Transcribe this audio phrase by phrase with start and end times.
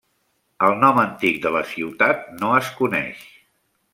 [0.67, 3.23] El nom antic de la ciutat no es coneix.